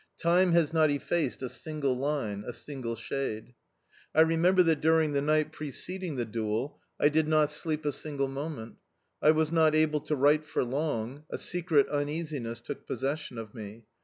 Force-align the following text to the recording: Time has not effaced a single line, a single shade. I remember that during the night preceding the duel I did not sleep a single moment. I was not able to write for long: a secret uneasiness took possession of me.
Time 0.17 0.53
has 0.53 0.73
not 0.73 0.89
effaced 0.89 1.43
a 1.43 1.47
single 1.47 1.95
line, 1.95 2.43
a 2.47 2.53
single 2.53 2.95
shade. 2.95 3.53
I 4.15 4.21
remember 4.21 4.63
that 4.63 4.81
during 4.81 5.11
the 5.11 5.21
night 5.21 5.51
preceding 5.51 6.15
the 6.15 6.25
duel 6.25 6.79
I 6.99 7.07
did 7.09 7.27
not 7.27 7.51
sleep 7.51 7.85
a 7.85 7.91
single 7.91 8.27
moment. 8.27 8.77
I 9.21 9.29
was 9.29 9.51
not 9.51 9.75
able 9.75 9.99
to 9.99 10.15
write 10.15 10.43
for 10.43 10.63
long: 10.63 11.25
a 11.29 11.37
secret 11.37 11.87
uneasiness 11.89 12.61
took 12.61 12.87
possession 12.87 13.37
of 13.37 13.53
me. 13.53 13.83